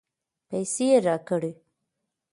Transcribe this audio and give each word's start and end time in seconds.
پیسې 0.49 0.87
راکړې. 1.05 1.51